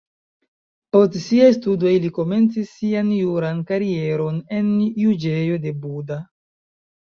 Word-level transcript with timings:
Post 0.95 1.17
siaj 1.25 1.49
studoj 1.57 1.91
li 2.05 2.09
komencis 2.15 2.73
sian 2.79 3.13
juran 3.19 3.61
karieron 3.73 4.43
en 4.63 4.75
juĝejo 5.05 5.63
de 5.69 5.77
Buda. 5.87 6.21